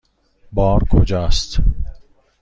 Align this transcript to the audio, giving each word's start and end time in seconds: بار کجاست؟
بار 0.51 0.83
کجاست؟ 0.91 1.59